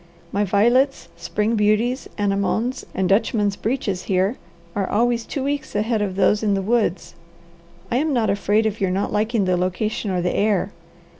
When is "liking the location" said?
9.13-10.09